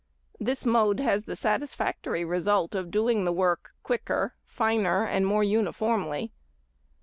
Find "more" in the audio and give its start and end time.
5.27-5.43